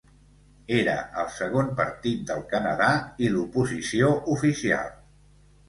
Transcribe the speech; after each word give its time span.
Era 0.77 0.95
el 1.23 1.27
segon 1.35 1.69
partit 1.83 2.25
del 2.31 2.41
Canadà 2.55 2.89
i 3.27 3.31
l’oposició 3.37 4.13
oficial. 4.37 4.93